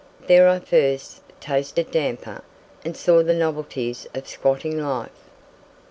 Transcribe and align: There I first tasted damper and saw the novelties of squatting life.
There 0.25 0.49
I 0.49 0.57
first 0.59 1.21
tasted 1.39 1.91
damper 1.91 2.41
and 2.83 2.97
saw 2.97 3.21
the 3.21 3.35
novelties 3.35 4.07
of 4.15 4.27
squatting 4.27 4.79
life. 4.81 5.11